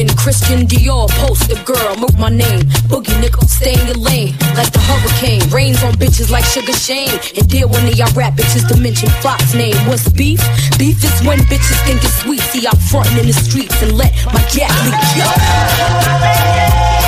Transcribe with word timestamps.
Dark 0.00 0.08
skin, 0.08 0.16
Christian 0.16 0.66
Dior, 0.66 1.08
poster 1.20 1.62
girl. 1.64 1.96
Move 1.96 2.18
my 2.18 2.28
name, 2.28 2.60
boogie 2.88 3.18
nickel, 3.20 3.46
stay 3.48 3.74
in 3.78 3.86
your 3.86 3.96
lane. 3.96 4.34
Like 4.56 4.72
the 4.72 4.78
hurricane, 4.80 5.48
rains 5.50 5.82
on 5.82 5.94
bitches 5.94 6.30
like 6.30 6.44
Sugar 6.44 6.72
Shane. 6.72 7.20
And 7.36 7.48
deal 7.48 7.68
when 7.68 7.84
they 7.86 7.92
y'all 7.92 8.12
rap 8.14 8.34
bitches 8.34 8.66
to 8.68 8.76
mention 8.80 9.08
Fox 9.22 9.54
name. 9.54 9.76
What's 9.86 10.08
beef? 10.08 10.40
Beef 10.78 11.02
is 11.04 11.26
when 11.26 11.38
bitches 11.40 11.84
think 11.84 12.02
it's 12.02 12.22
sweet. 12.22 12.40
See, 12.40 12.66
I'm 12.66 12.76
frontin' 12.76 13.18
in 13.18 13.26
the 13.26 13.32
streets 13.32 13.82
and 13.82 13.96
let 13.96 14.12
my 14.26 14.42
leak. 14.84 14.94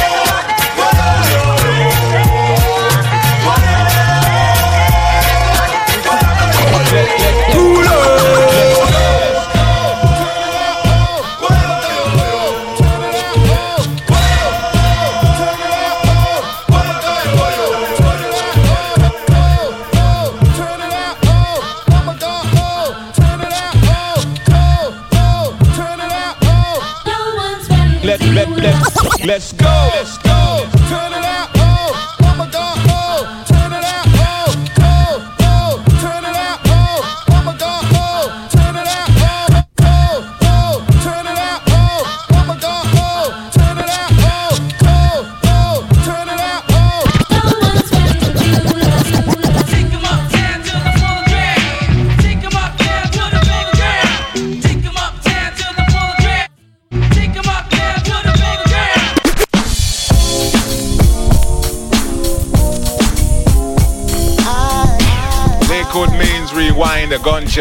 Yo. 0.09 0.11
Let's 29.33 29.51
go. 29.55 29.71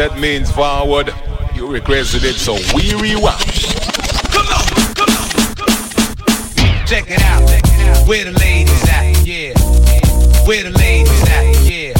Gunshot 0.02 0.20
means 0.20 0.50
forward. 0.50 1.14
You 1.54 1.68
requested 1.68 2.24
it, 2.24 2.34
so 2.34 2.54
we 2.74 2.94
rewind. 2.94 3.38
Check 6.86 7.06
it 7.08 7.22
out. 7.22 7.42
Where 8.08 8.24
the 8.24 8.32
ladies 8.38 8.88
at? 8.88 9.26
Yeah. 9.26 9.52
Where 10.46 10.64
the 10.64 10.70
ladies 10.76 11.22
at? 11.28 11.62
Yeah. 11.62 11.94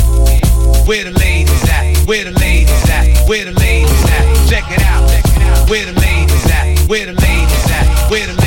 Where 0.86 1.04
the 1.04 1.12
ladies 1.12 1.68
at? 1.70 2.06
Where 2.06 2.24
the 2.24 2.32
ladies 2.32 2.90
at? 2.90 3.28
Where 3.28 3.44
the 3.44 3.52
ladies 3.52 4.04
at? 4.04 4.48
Check 4.48 4.64
it 4.70 4.82
out. 4.82 5.08
Where 5.70 5.86
the 5.86 5.98
ladies 6.00 6.50
at? 6.50 6.88
Where 6.88 7.06
the 7.06 7.12
ladies 7.12 7.70
at? 7.70 8.10
Where 8.10 8.26
the 8.26 8.41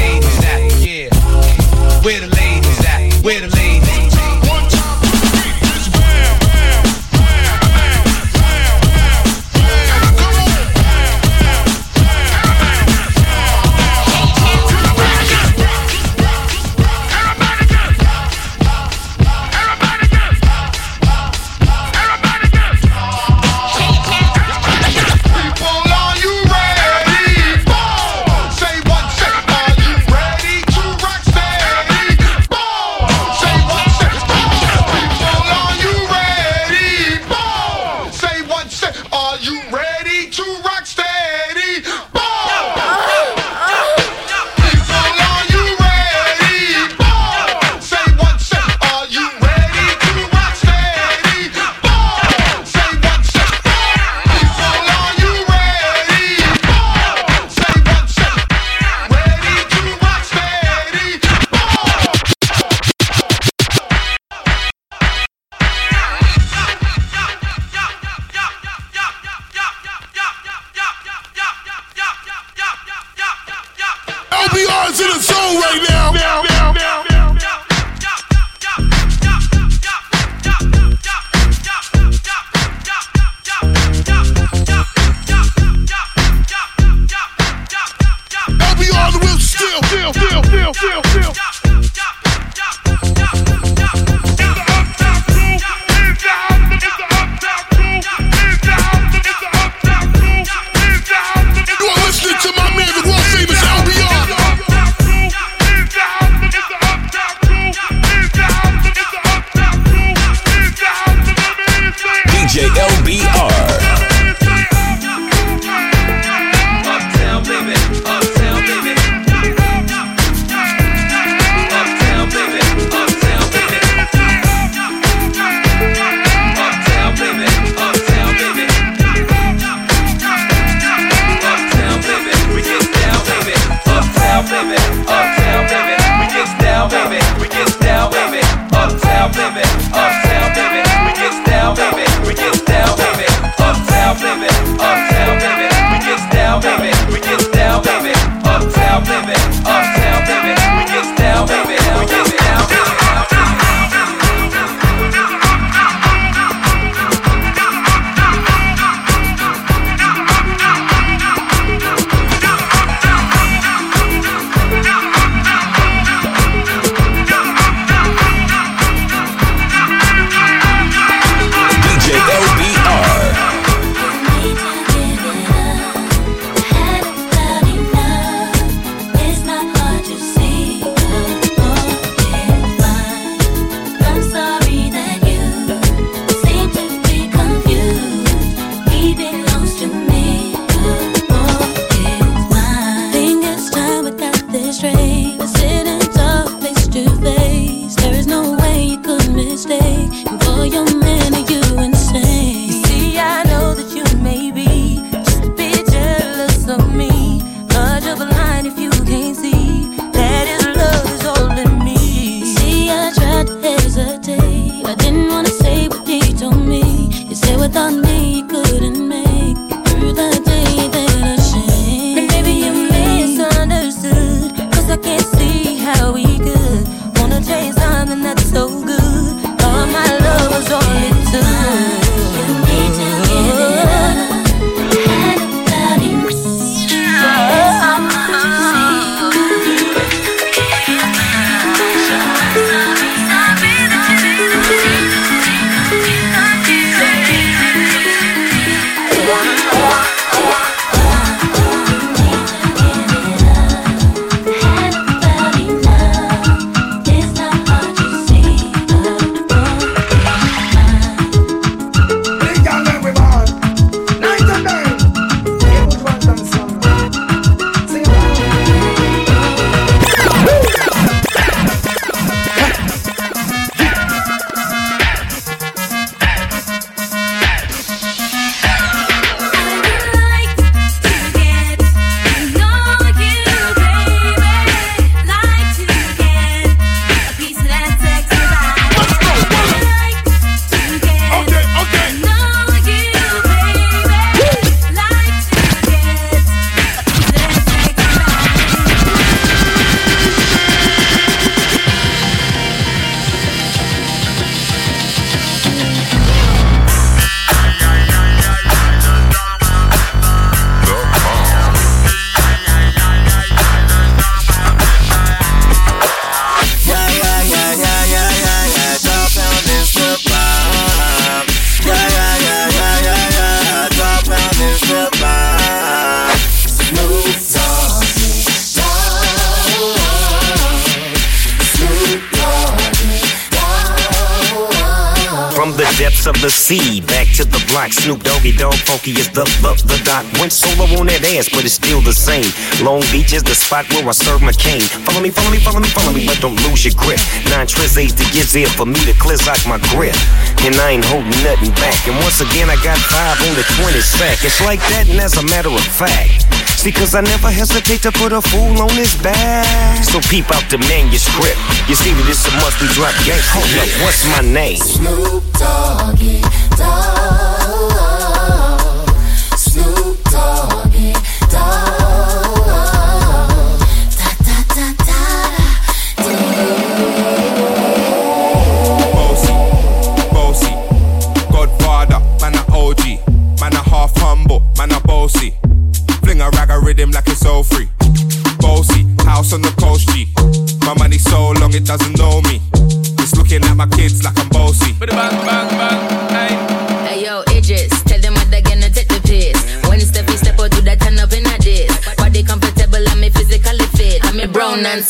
the 336.45 336.51
sea. 336.51 337.01
Back 337.01 337.25
to 337.41 337.43
the 337.43 337.57
block, 337.73 337.89
Snoop 337.89 338.21
Doggy 338.21 338.53
Dogg, 338.53 338.77
funky 338.85 339.17
is 339.17 339.33
the 339.33 339.49
the 339.65 339.73
the 339.89 339.97
dot. 340.05 340.21
Went 340.37 340.53
solo 340.53 340.85
on 341.01 341.09
that 341.09 341.25
ass, 341.33 341.49
but 341.49 341.65
it's 341.65 341.73
still 341.73 342.05
the 342.05 342.13
same. 342.13 342.45
Long 342.85 343.01
Beach 343.09 343.33
is 343.33 343.41
the 343.41 343.57
spot 343.57 343.89
where 343.89 344.05
I 344.05 344.13
serve 344.13 344.45
my 344.45 344.53
cane. 344.53 344.85
Follow 345.09 345.25
me, 345.25 345.33
follow 345.33 345.49
me, 345.49 345.57
follow 345.57 345.81
me, 345.81 345.89
follow 345.89 346.13
me, 346.13 346.29
but 346.29 346.37
don't 346.45 346.59
lose 346.69 346.85
your 346.85 346.93
grip. 346.93 347.17
Nine 347.49 347.65
tris 347.65 347.97
to 347.97 348.25
get 348.29 348.45
there 348.53 348.69
for 348.77 348.85
me 348.85 349.01
to 349.09 349.13
clear 349.17 349.41
out 349.49 349.57
my 349.65 349.81
grip. 349.89 350.13
And 350.61 350.77
I 350.77 350.93
ain't 350.93 351.05
holding 351.09 351.33
nothing 351.41 351.73
back. 351.81 351.97
And 352.05 352.13
once 352.21 352.37
again, 352.37 352.69
I 352.69 352.77
got 352.85 353.01
five 353.01 353.41
on 353.41 353.57
the 353.57 353.65
20 353.81 353.97
sack. 354.05 354.45
It's 354.45 354.61
like 354.61 354.85
that, 354.93 355.09
and 355.09 355.17
as 355.17 355.41
a 355.41 355.45
matter 355.49 355.73
of 355.73 355.81
fact. 355.81 356.64
See, 356.85 356.91
cause 356.91 357.15
I 357.15 357.21
never 357.21 357.49
hesitate 357.49 358.03
to 358.03 358.11
put 358.11 358.31
a 358.31 358.39
fool 358.43 358.79
on 358.79 358.91
his 358.91 359.15
back. 359.15 360.03
So 360.03 360.19
peep 360.29 360.45
out 360.53 360.69
the 360.69 360.77
manuscript. 360.77 361.57
You 361.89 361.95
see 361.95 362.13
that 362.13 362.29
it's 362.29 362.45
a 362.45 362.53
we 362.77 362.85
drop 362.93 363.09
gang. 363.25 363.41
Hold 363.57 363.73
up, 363.81 363.89
what's 364.05 364.21
my 364.29 364.45
name? 364.45 364.77
Snoop 364.77 365.41
Doggy 365.57 366.41
Dogg. 366.77 368.14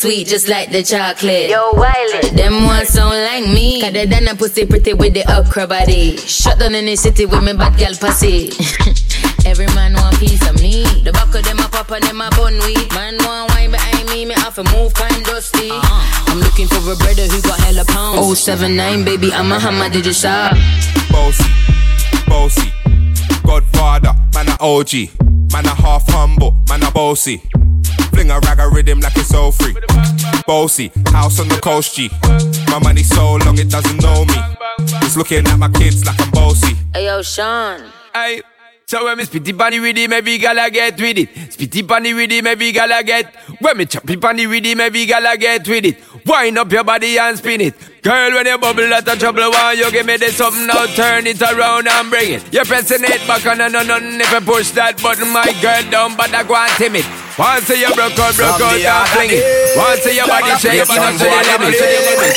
Sweet, 0.06 0.28
just 0.28 0.48
like 0.48 0.72
the 0.72 0.84
chocolate. 0.84 1.50
Yo, 1.50 1.72
Wiley, 1.74 2.30
them 2.38 2.64
ones 2.64 2.90
sound 2.90 3.18
like 3.26 3.46
me. 3.46 3.82
Cause 3.82 3.94
they 3.94 4.06
done 4.06 4.28
a 4.28 4.36
pussy 4.36 4.66
pretty 4.66 4.94
with 4.94 5.14
the 5.14 5.26
okra 5.26 5.66
body. 5.68 6.18
Shut 6.18 6.60
down 6.60 6.76
in 6.76 6.86
the 6.86 6.96
city 6.96 7.26
with 7.26 7.44
me 7.44 7.54
bad 7.54 7.78
girl 7.78 7.96
pussy. 7.96 8.52
Every 9.50 9.66
man 9.74 9.94
want 9.94 10.20
piece 10.20 10.48
of 10.48 10.62
me. 10.62 10.86
The 11.02 11.12
back 11.12 11.34
of 11.34 11.44
them 11.44 11.60
a 11.60 11.68
pop 11.70 11.90
and 11.92 12.04
them 12.04 12.22
a 12.22 12.30
bun 12.38 12.54
weed. 12.66 12.86
Man 12.94 13.18
want 13.26 13.50
wine 13.52 13.72
behind 13.72 14.08
me, 14.10 14.26
me 14.26 14.36
have 14.36 14.56
to 14.56 14.64
move 14.76 14.94
kind 14.94 15.26
dusty. 15.26 15.72
Uh-huh. 15.72 16.32
I'm 16.32 16.40
looking 16.40 16.68
for 16.68 16.78
a 16.78 16.96
brother 16.96 17.26
who 17.26 17.42
got 17.42 17.60
hella 17.60 17.86
pounds. 17.86 18.40
079, 18.40 19.06
baby, 19.06 19.34
I'm 19.34 19.52
a 19.52 19.60
hammer, 19.60 19.90
did 19.90 20.06
you 20.06 20.14
shop? 20.14 20.54
Bossy, 21.10 21.50
bossy, 22.28 22.70
Godfather, 23.44 24.14
man 24.34 24.50
a 24.50 24.58
OG, 24.60 24.94
man 25.52 25.66
a 25.66 25.74
half 25.74 26.06
humble, 26.10 26.58
man 26.70 26.84
a 26.84 26.92
bossy. 26.92 27.42
Fling 28.14 28.32
a 28.32 28.40
rag 28.40 28.60
a 28.60 28.68
rhythm 28.70 29.00
like 29.00 29.16
it's 29.18 29.34
all 29.34 29.52
free. 29.52 29.75
Bossy, 30.48 30.92
house 31.12 31.40
on 31.40 31.48
the 31.48 31.60
coast 31.62 31.96
G. 31.96 32.10
My 32.70 32.80
money 32.80 33.04
so 33.04 33.36
long 33.36 33.58
it 33.58 33.70
doesn't 33.70 34.02
know 34.02 34.25
me. 34.25 34.36
It's 35.04 35.18
looking 35.18 35.48
at 35.48 35.58
my 35.58 35.70
kids 35.70 36.06
like 36.06 36.20
I'm 36.22 36.32
bossy. 36.32 36.75
Hey 36.94 37.06
yo, 37.06 37.22
Sean. 37.22 37.82
Hey. 38.14 38.42
So 38.88 39.04
when 39.04 39.18
me 39.18 39.24
spitty 39.24 39.58
panny 39.58 39.80
with 39.80 39.98
him, 39.98 40.14
every 40.14 40.38
gala 40.38 40.70
get 40.70 41.00
with 41.02 41.18
it. 41.18 41.34
Spitty 41.34 41.88
panny 41.88 42.14
with 42.14 42.32
him, 42.32 42.46
every 42.46 42.72
gala 42.72 43.02
get. 43.04 43.34
When 43.60 43.78
me 43.78 43.86
choppy 43.88 44.16
panny 44.16 44.46
with 44.46 44.64
him, 44.64 44.80
every 44.80 45.08
gala 45.08 45.36
get 45.38 45.68
with 45.68 45.86
it. 45.86 45.98
Wind 46.24 46.60
up 46.60 46.72
your 46.72 46.84
body 46.84 47.18
and 47.18 47.36
spin 47.36 47.62
it. 47.62 47.74
Girl, 48.04 48.32
when 48.32 48.46
you 48.46 48.58
bubble 48.60 48.94
out 48.94 49.08
of 49.08 49.18
trouble, 49.18 49.50
why 49.50 49.74
you 49.74 49.90
give 49.92 50.06
me 50.06 50.18
this 50.18 50.36
something 50.36 50.68
now? 50.68 50.86
Turn 50.94 51.25
it 51.25 51.42
around 51.42 51.88
and 51.88 52.10
bring 52.12 52.34
it. 52.34 52.54
You're 52.54 52.66
pressing 52.66 53.04
it 53.04 53.25
back 53.28 53.44
on 53.48 53.60
and 53.62 53.75
on 53.75 53.90
and 53.90 54.22
if 54.22 54.32
you 54.32 54.42
push 54.42 54.70
that 54.72 55.02
button, 55.02 55.34
my 55.34 55.52
girl 55.62 55.90
down, 55.90 56.16
but 56.16 56.32
I 56.32 56.44
go 56.44 56.56
and 56.56 56.72
timid. 56.74 57.25
Once 57.38 57.68
you 57.68 57.92
broke 57.96 58.18
out, 58.18 58.34
broke 58.34 58.62
out, 58.62 58.72
and 58.72 59.10
fling 59.12 59.30
it. 59.36 59.44
Once 59.75 60.06
you 60.08 60.24
body 60.25 60.56
shake, 60.56 60.88
but 60.88 60.96
not 60.96 61.20
to 61.20 61.27
the 61.27 61.36
limit. 61.51 62.36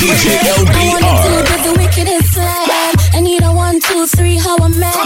DJ 0.00 0.40
I 0.40 0.64
wanna 0.88 1.12
do 1.20 1.28
LBR. 1.28 1.36
it 1.36 1.44
with 1.44 1.62
the 1.64 1.72
wickedest 1.76 2.32
slam. 2.32 2.96
I 3.12 3.20
need 3.20 3.42
a 3.42 3.52
one, 3.52 3.80
two, 3.80 4.06
three, 4.06 4.36
how 4.36 4.56
I'm 4.62 4.78
mad. 4.80 4.96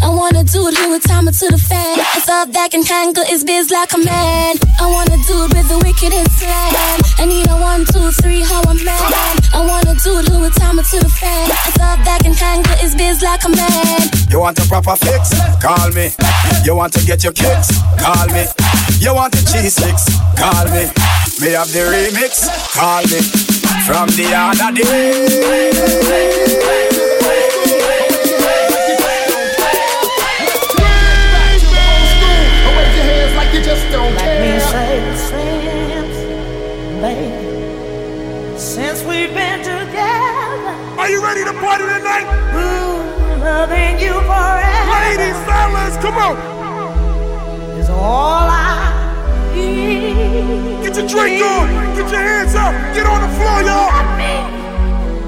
I 0.00 0.08
wanna 0.10 0.37
do 0.52 0.68
it 0.68 0.76
here 0.78 0.88
with 0.88 1.04
time 1.04 1.26
to 1.26 1.46
the 1.52 1.60
fan. 1.60 1.98
It's 2.16 2.28
all 2.28 2.46
that 2.46 2.70
can 2.70 2.82
handle 2.82 3.24
it's 3.28 3.44
biz 3.44 3.70
like 3.70 3.92
a 3.92 4.00
man. 4.00 4.56
I 4.80 4.88
wanna 4.88 5.20
do 5.28 5.44
it 5.44 5.52
with 5.52 5.68
the 5.68 5.76
wickedest 5.84 6.40
slam. 6.40 6.72
I 7.20 7.28
need 7.28 7.44
a 7.52 7.56
one, 7.60 7.84
two, 7.84 8.08
three, 8.22 8.40
how 8.40 8.64
I'm 8.64 8.80
mad. 8.80 9.44
I 9.52 9.60
wanna 9.60 9.92
do 10.00 10.20
it 10.20 10.28
here 10.28 10.40
with 10.40 10.56
time 10.56 10.80
to 10.80 10.96
the 11.04 11.12
fan. 11.20 11.52
It's 11.68 11.76
all 11.76 12.00
that 12.00 12.24
can 12.24 12.32
handle 12.32 12.72
it's 12.80 12.96
biz 12.96 13.20
like 13.20 13.44
a 13.44 13.52
man. 13.52 14.08
You 14.32 14.40
want 14.40 14.56
a 14.56 14.64
proper 14.64 14.96
fix? 14.96 15.36
Call 15.60 15.92
me. 15.92 16.16
You 16.64 16.74
want 16.74 16.96
to 16.96 17.04
get 17.04 17.24
your 17.24 17.36
kicks? 17.36 17.68
Call 18.00 18.24
me. 18.32 18.48
You 19.04 19.12
want 19.12 19.36
the 19.36 19.44
cheese 19.44 19.76
sticks? 19.76 20.08
Call 20.32 20.64
me. 20.72 20.88
Me 21.44 21.52
have 21.52 21.68
the 21.76 21.84
remix? 21.92 22.48
Call 22.72 23.04
me. 23.12 23.20
From 23.84 24.08
the 24.16 24.32
other 24.32 24.72
day. 24.72 26.77
Tonight? 42.08 42.28
ooh, 42.56 43.40
loving 43.40 43.98
you 44.00 44.14
forever 44.24 44.96
Ladies, 45.04 45.36
fellas, 45.46 45.96
come 45.98 46.16
on. 46.16 46.36
is 47.78 47.88
all 47.88 48.48
I 48.48 49.52
need. 49.54 50.84
Get 50.84 50.96
your 50.96 51.08
drink 51.08 51.42
on. 51.42 51.68
Get 51.96 52.10
your 52.10 52.20
hands 52.20 52.54
up. 52.54 52.72
Get 52.94 53.06
on 53.06 53.20
the 53.22 53.32
floor, 53.36 53.62
y'all. 53.62 53.90
Let 53.92 54.08
me 54.20 54.34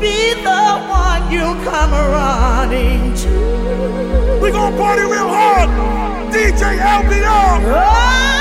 be 0.01 0.35
the 0.43 0.63
one 0.89 1.31
you 1.31 1.47
come 1.65 1.93
running 1.93 3.15
to. 3.15 4.41
We 4.43 4.51
gonna 4.51 4.77
party 4.77 5.03
real 5.03 5.29
hard. 5.29 5.69
DJ 6.33 6.79
LBR. 6.79 7.27
I'll 7.27 8.37
oh. 8.37 8.40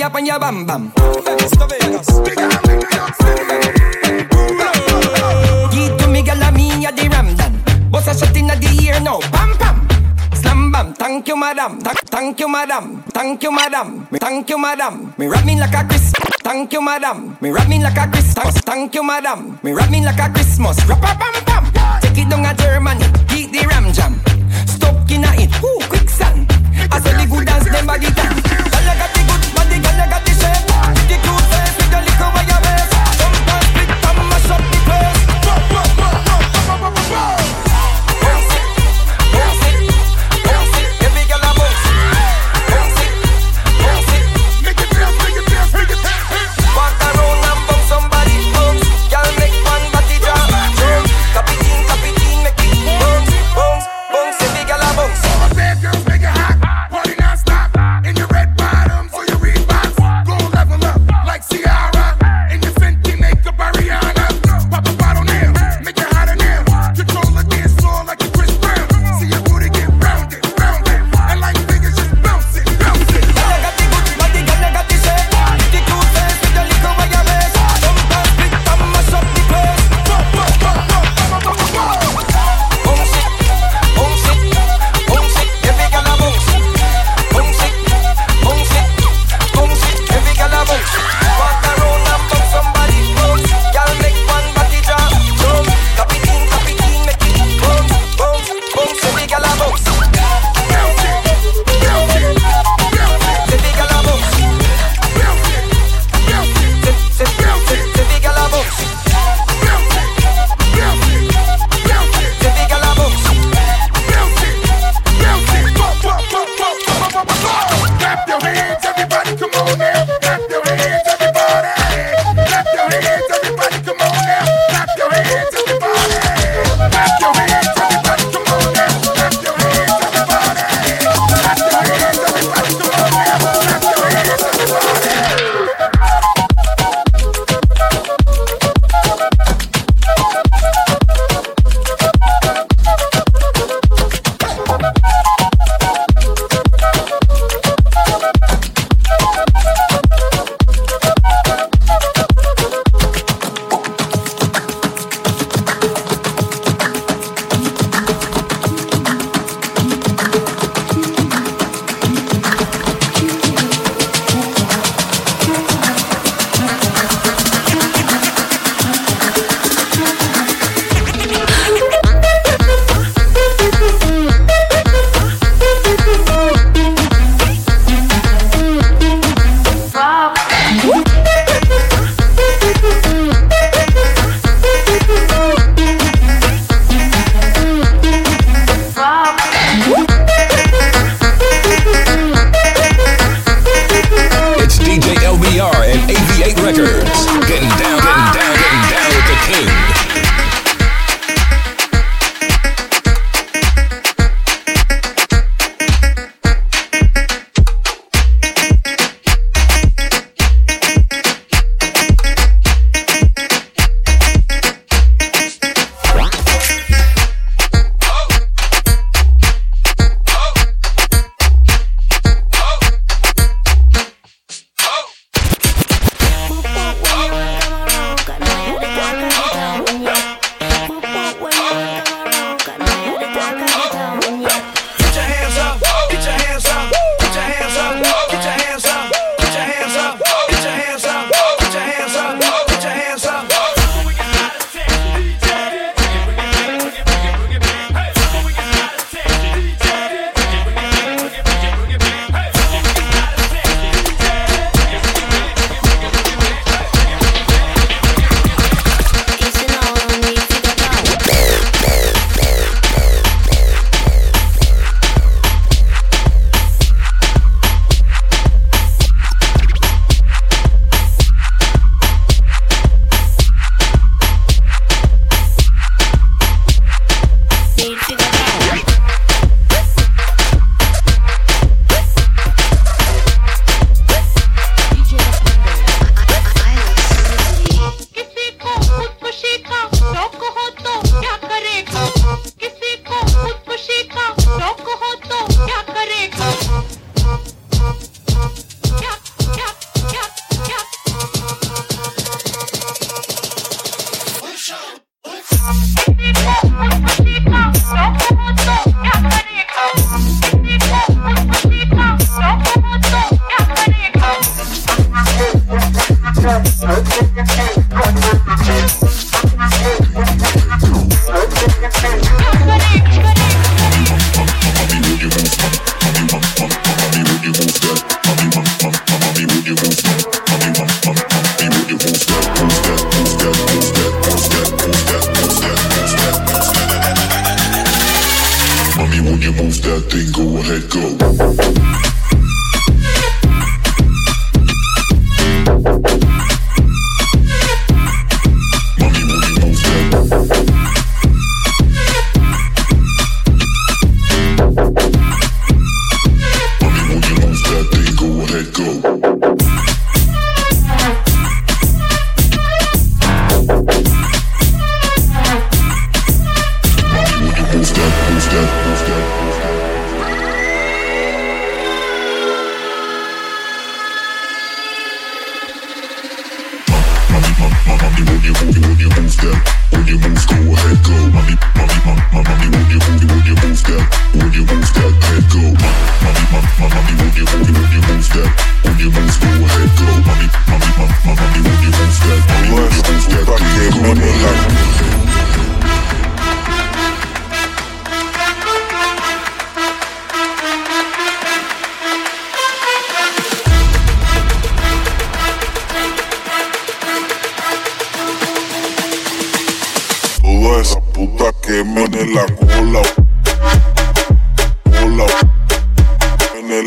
You 0.00 0.04
have 0.04 0.14
a 0.14 0.18
fire 0.18 0.20
on 0.20 0.26
your 0.26 0.38
bam 0.40 0.66
bam. 0.66 0.92
Give 5.70 5.96
to 5.98 6.08
me, 6.08 6.22
girl, 6.22 6.52
me 6.52 6.86
a 6.86 6.90
the 6.90 7.08
Ramdan. 7.12 7.90
Boss 7.90 8.06
a 8.08 8.14
shot 8.18 8.34
inna 8.34 8.56
the 8.56 8.68
ear 8.82 9.00
now, 9.00 9.20
pam 9.30 9.56
pam. 9.58 9.86
Slam 10.34 10.72
bam, 10.72 10.94
thank 10.94 11.28
you, 11.28 11.36
madam. 11.36 11.80
Thank, 11.80 11.98
thank 12.08 12.40
you, 12.40 12.48
madam. 12.48 13.02
Thank 13.12 13.42
you, 13.42 13.52
madam. 13.52 14.06
Thank 14.12 14.48
you, 14.48 14.58
madam. 14.58 15.14
Me 15.18 15.26
rap 15.26 15.44
me 15.44 15.60
like 15.60 15.74
a 15.74 15.84
Chris. 15.84 16.12
Thank 16.42 16.72
you, 16.72 16.80
madam. 16.80 17.36
Me 17.42 17.50
rap 17.50 17.68
me 17.68 17.82
like 17.82 17.98
a 17.98 18.08
Christmas. 18.08 18.54
Thank 18.62 18.94
you, 18.94 19.02
madam. 19.02 19.58
Me 19.62 19.72
rap 19.72 19.90
me 19.90 20.02
like 20.02 20.18
a 20.18 20.30
Christmas. 20.32 20.82
Rap 20.86 20.98
a 20.98 21.14
pam 21.18 21.44
pam. 21.44 22.00
Take 22.00 22.24
it 22.24 22.30
down 22.30 22.46
a 22.46 22.54
Germany. 22.54 23.19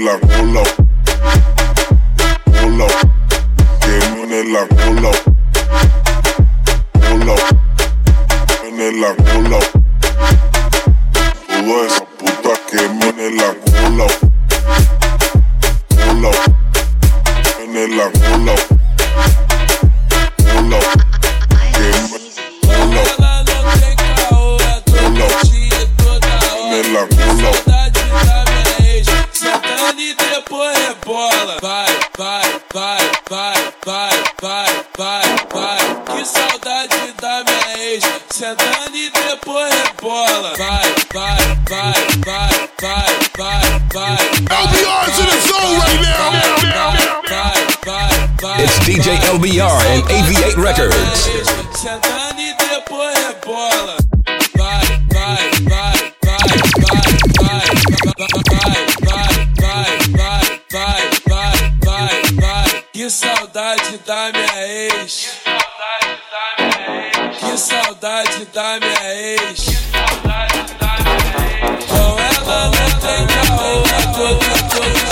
la 0.04 0.18
rola. 0.18 0.64
Rola. 2.62 2.88
Que 3.80 4.00
no 4.10 4.44
la 4.52 4.66
rola. 4.86 5.33
AV8 50.10 50.56
Records. 50.56 51.54
Que 62.92 63.10
saudade 63.10 63.98
da 64.06 64.32
minha 64.32 64.68
ex. 64.68 65.30
Que 67.40 67.58
saudade 67.58 68.46
da 68.54 68.80
minha 68.80 69.14
ex. 69.14 69.66
Com 71.88 72.20
ela 72.20 72.66
não 72.66 72.90
tem 73.00 73.28
caô. 73.28 75.03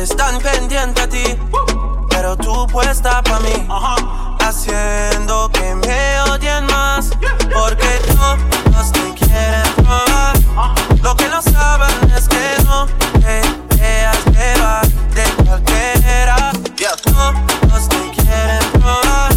Están 0.00 0.38
pendientes 0.38 1.04
a 1.04 1.08
ti, 1.08 1.24
pero 2.08 2.36
tú 2.36 2.66
puesta 2.68 3.20
pa' 3.22 3.40
mí, 3.40 3.66
haciendo 4.40 5.50
que 5.50 5.74
me 5.74 6.20
odien 6.22 6.64
más, 6.66 7.10
porque 7.52 8.00
todos 8.06 8.92
te 8.92 9.14
quieren 9.14 9.74
probar. 9.76 10.38
Lo 11.02 11.16
que 11.16 11.28
no 11.28 11.42
saben 11.42 12.10
es 12.16 12.28
que 12.28 12.62
no 12.64 12.86
te 13.20 13.42
dejas 13.76 14.24
llevar 14.26 14.86
de 15.14 15.24
cualquiera. 15.44 16.52
Todos 17.02 17.88
te 17.88 18.10
quieren 18.22 18.70
probar. 18.72 19.32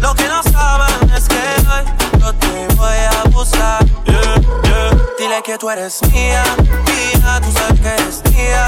Lo 0.00 0.14
que 0.14 0.28
no 0.28 0.42
saben 0.42 1.10
es 1.16 1.28
que 1.28 1.42
hoy 1.70 1.84
yo 2.20 2.34
te 2.34 2.74
voy 2.74 2.98
a 3.08 3.22
buscar. 3.30 3.84
Dile 5.16 5.42
que 5.44 5.56
tú 5.58 5.70
eres 5.70 6.00
mía, 6.12 6.42
mía, 6.86 7.40
tú 7.40 7.52
sabes 7.52 7.80
que 7.80 7.88
eres 7.88 8.22
mía, 8.32 8.66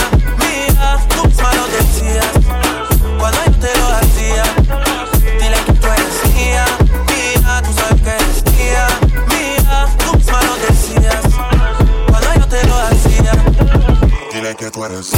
misma 1.22 1.53
lo 1.55 1.66
decías 1.68 2.33
cuando 3.18 3.38
yo 3.46 3.53
te 3.59 3.79
lo 3.79 3.87
hacía. 3.88 4.44
Dile 5.40 5.59
que 5.66 5.72
tú 5.72 5.87
eres 5.87 6.35
mía, 6.35 6.64
mía, 7.09 7.62
tú 7.64 7.72
sabes 7.72 8.03
que 8.03 8.11
eres 8.11 8.44
mía, 8.57 8.87
mía. 9.29 9.87
Misma 10.16 10.38
lo 10.42 10.55
decías 10.66 11.22
cuando 12.09 12.35
yo 12.40 12.46
te 12.46 12.66
lo 12.66 12.77
hacía. 12.77 13.33
Dile 14.33 14.55
que 14.57 14.70
tú 14.70 14.85
eres. 14.85 15.11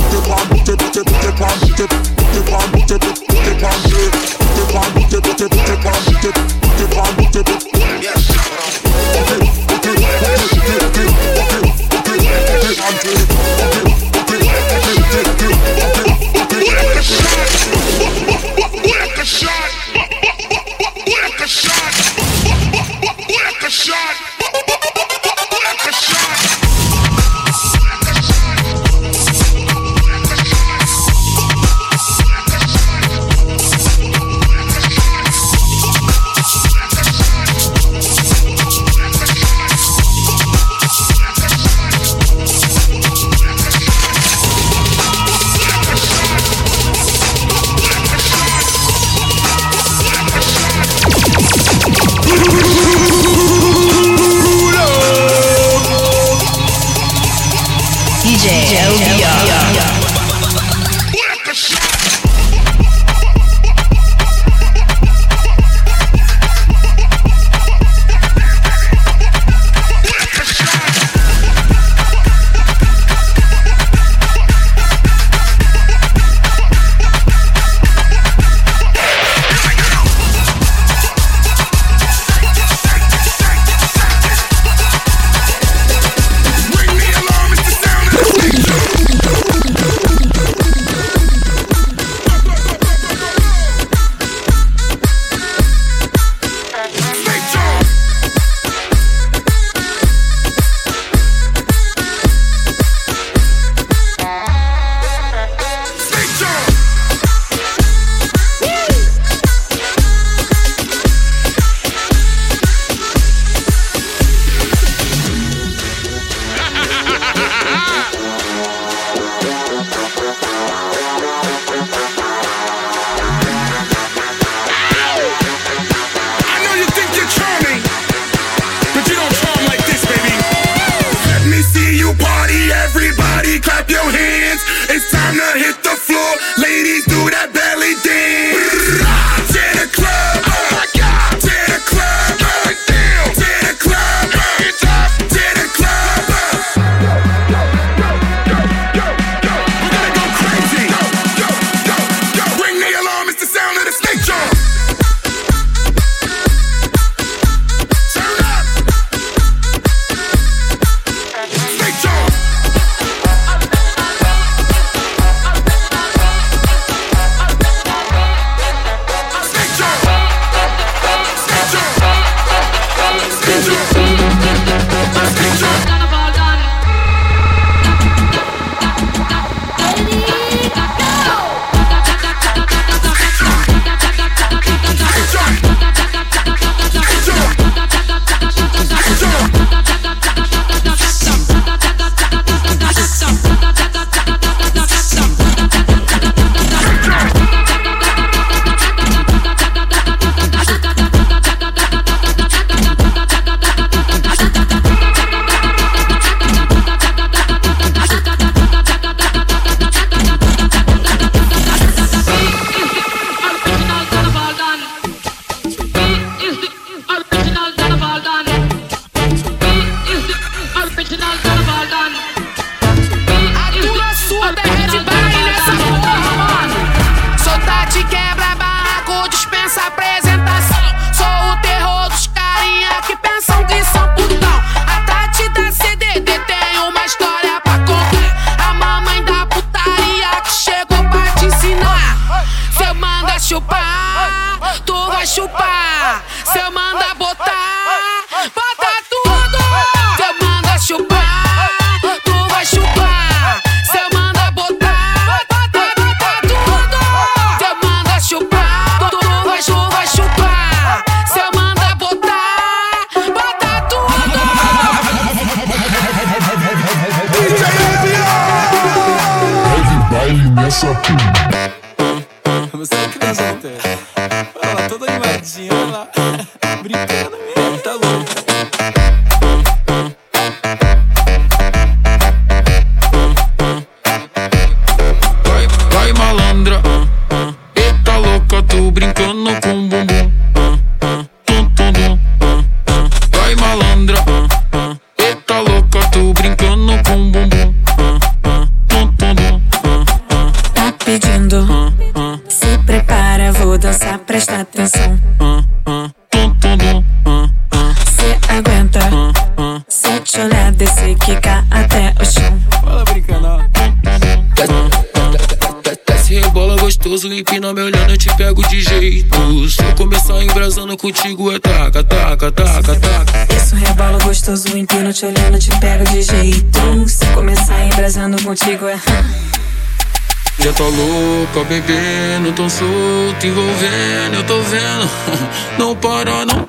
Jeito. 319.17 319.69
Se 319.69 319.83
eu 319.83 319.95
começar 319.95 320.43
embrasando 320.43 320.97
contigo, 320.97 321.53
é 321.53 321.59
taca, 321.59 322.05
taca, 322.05 322.53
taca, 322.53 322.97
taca. 322.97 323.55
Isso 323.55 323.75
rebola 323.77 324.19
gostoso, 324.23 324.77
empino, 324.77 325.13
te 325.13 325.27
olhando, 325.27 325.59
te 325.59 325.71
pego 325.81 326.05
de 326.05 326.23
jeito. 326.23 327.09
Se 327.09 327.27
começar 327.27 327.85
embrasando 327.87 328.43
contigo 328.43 328.87
é. 328.87 328.99
Já 330.59 330.73
tá 330.73 330.85
louca, 330.85 331.65
bebendo, 331.69 332.51
tão 332.53 332.69
solto, 332.69 333.47
envolvendo, 333.47 334.37
eu 334.37 334.45
tô 334.45 334.61
vendo. 334.63 335.11
Não 335.79 335.95
para, 335.95 336.47
não. 336.47 336.67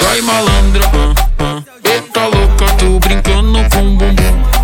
Vai 0.00 0.20
malandra, 0.20 0.82
eita 1.84 2.26
louca, 2.26 2.66
tô 2.78 2.98
brincando 2.98 3.58
com 3.70 3.96
bumbum. 3.96 4.57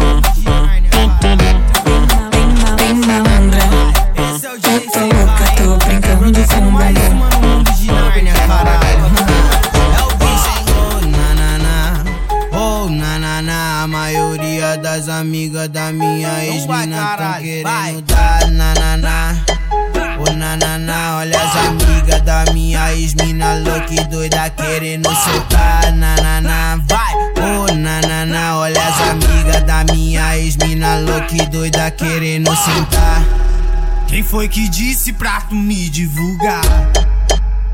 Amigas 15.20 15.68
da 15.68 15.92
minha 15.92 16.44
ex-mina 16.44 17.16
tão 17.16 17.40
querendo 17.40 18.03
dar 18.03 18.50
na, 18.50 18.74
na, 18.74 18.96
na. 18.96 19.44
Oh, 20.18 20.33
na, 20.33 20.57
na, 20.57 20.79
na, 20.79 21.16
olha 21.18 21.40
as 21.40 21.57
amigas 21.57 22.20
da 22.22 22.44
minha 22.53 22.92
ex-mina 22.94 23.55
louca 23.59 23.92
e 23.92 24.05
doida 24.05 24.50
querendo 24.50 25.09
soltar, 25.14 25.92
na, 26.40 26.77
vai. 26.87 27.14
Oh, 27.37 27.72
na, 27.74 28.00
na, 28.00 28.27
na, 28.27 28.59
olha 28.59 28.81
as 28.81 29.00
amigas 29.09 29.62
da 29.64 29.85
minha 29.92 30.38
ex-mina 30.38 30.98
louca 31.00 31.35
e 31.35 31.46
doida 31.46 31.90
querendo 31.90 32.55
sentar. 32.57 33.22
Quem 34.09 34.22
foi 34.22 34.48
que 34.48 34.68
disse 34.68 35.12
pra 35.12 35.40
tu 35.42 35.55
me 35.55 35.88
divulgar? 35.88 36.62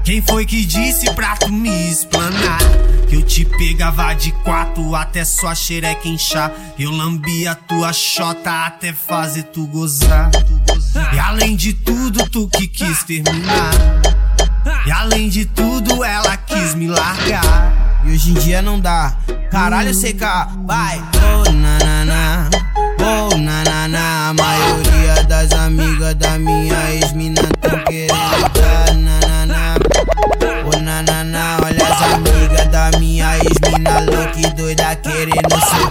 Quem 0.04 0.20
foi 0.22 0.44
que 0.44 0.64
disse 0.64 1.10
pra 1.12 1.36
tu 1.36 1.52
me 1.52 1.90
explanar? 1.90 2.58
Te 3.40 3.46
pegava 3.46 4.12
de 4.12 4.32
quatro 4.44 4.94
até 4.94 5.24
sua 5.24 5.54
xereca 5.54 6.06
inchar. 6.06 6.52
Eu 6.78 6.90
lambia 6.90 7.54
tua 7.54 7.90
chota 7.90 8.66
até 8.66 8.92
fazer 8.92 9.44
tu 9.44 9.66
gozar. 9.66 10.30
E 11.14 11.18
além 11.18 11.56
de 11.56 11.72
tudo, 11.72 12.28
tu 12.28 12.46
que 12.48 12.68
quis 12.68 13.02
terminar. 13.04 13.70
E 14.84 14.92
além 14.92 15.30
de 15.30 15.46
tudo, 15.46 16.04
ela 16.04 16.36
quis 16.36 16.74
me 16.74 16.88
largar. 16.88 18.02
E 18.04 18.10
hoje 18.10 18.32
em 18.32 18.34
dia 18.34 18.60
não 18.60 18.78
dá. 18.78 19.16
Caralho, 19.50 19.92
CK, 19.94 20.20
vai. 20.66 21.02
Oh, 21.24 21.50
na, 21.50 21.78
na, 21.78 22.04
na. 22.04 22.50
Oh, 22.98 23.38
na, 23.38 23.64
na, 23.64 23.88
na. 23.88 24.28
A 24.28 24.34
maioria 24.34 25.24
das 25.24 25.50
amigas 25.52 26.14
da 26.16 26.38
minha 26.38 26.90
ex-mina 26.92 27.40
tão 27.58 27.84
querendo 27.84 28.52
dar. 28.52 28.94
Na, 28.96 29.39
querendo 35.10 35.56
ser. 35.66 35.90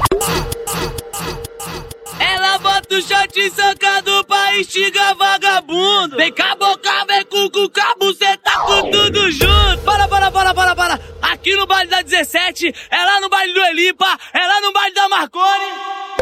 Ela 2.19 2.58
bota 2.60 2.95
o 2.95 3.01
shot 3.01 3.51
sacado 3.51 4.23
pra 4.25 4.58
instigar 4.58 5.15
vagabundo. 5.15 6.15
Vem 6.15 6.32
cá, 6.32 6.55
boca, 6.55 7.05
vem 7.05 7.25
com 7.25 7.45
o 7.45 7.69
cabo, 7.69 8.13
cê 8.13 8.38
tá 8.38 8.60
com 8.60 8.89
tudo 8.89 9.32
junto. 9.32 9.82
Para, 9.84 10.08
para, 10.08 10.32
para, 10.32 10.53
para, 10.53 10.75
para. 10.75 10.99
Aqui 11.21 11.55
no 11.55 11.67
baile 11.67 11.91
da 11.91 12.01
17, 12.01 12.73
é 12.89 13.05
lá 13.05 13.19
no 13.19 13.29
baile 13.29 13.53
do 13.53 13.60
Elipa, 13.60 14.17
é 14.34 14.47
lá 14.47 14.62
no 14.62 14.71
baile 14.71 14.95
da 14.95 15.10
Marconi. 15.10 16.19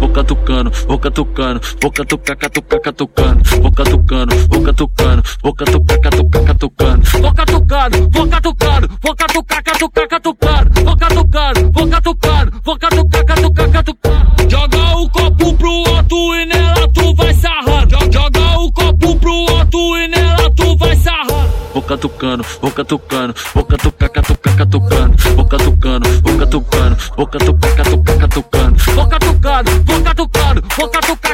Vou 0.00 0.08
catucando, 0.08 0.70
vou 0.88 0.98
catucando, 0.98 1.60
vou 1.80 1.92
catucar, 1.92 2.36
catucar, 2.36 2.80
catucando. 2.80 3.42
Vou 3.60 3.70
catucando, 3.70 4.34
vou 4.48 4.62
catucando, 4.62 5.22
vou 5.42 5.54
catucar, 5.54 6.00
catucar, 6.00 6.44
catucando. 6.44 7.10
Vou 7.20 7.34
catucando, 7.34 8.10
vou 8.10 8.26
catucando, 8.26 8.88
vou 9.02 9.14
catucar, 9.14 9.62
catucar, 9.62 10.08
catucando. 10.08 10.84
Vou 10.84 10.96
catucando, 10.96 11.60
vou 11.60 11.69
catucando, 12.00 12.60
vou 12.64 12.78
catucar, 12.78 13.24
catucar, 13.24 13.70
catucando. 13.70 14.50
Joga 14.50 14.96
o 14.96 15.10
copo 15.10 15.54
pro 15.54 15.84
alto 15.94 16.34
e 16.34 16.46
nela 16.46 16.88
tu 16.94 17.14
vai 17.14 17.34
sarrando. 17.34 17.86
Jo- 17.86 18.10
Joga 18.12 18.58
o 18.58 18.72
copo 18.72 19.16
pro 19.16 19.46
alto 19.56 19.96
e 19.98 20.08
nela 20.08 20.50
tu 20.56 20.76
vai 20.78 20.96
sarrando. 20.96 21.50
Vou 21.74 21.82
catucando, 21.82 22.44
vou 22.60 22.70
catucando, 22.70 23.34
vou 23.54 23.64
catucar, 23.64 24.08
catucar, 24.10 24.56
catucando. 24.56 25.16
Vou 25.36 25.44
catucando, 25.46 26.08
vou 26.22 26.36
catucando, 26.38 26.96
vou 27.16 27.26
catucar, 27.26 27.76
catucar, 27.76 28.18
catucando. 28.18 28.76
Vou 28.94 29.06
catucando, 29.06 29.70
vou 29.84 30.02
catucando, 30.02 30.62
vou 30.76 30.88
catucar, 30.88 31.00
catucar, 31.02 31.29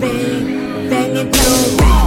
Então 0.00 1.97